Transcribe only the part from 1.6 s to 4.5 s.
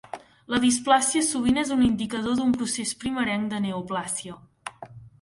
és un indicador d'un procés primerenc de neoplàsia.